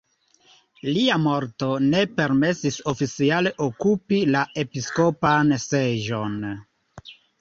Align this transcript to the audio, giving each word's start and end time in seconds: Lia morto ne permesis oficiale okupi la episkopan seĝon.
Lia 0.93 1.17
morto 1.25 1.67
ne 1.91 2.01
permesis 2.21 2.79
oficiale 2.93 3.51
okupi 3.69 4.23
la 4.37 4.41
episkopan 4.63 5.55
seĝon. 5.67 6.35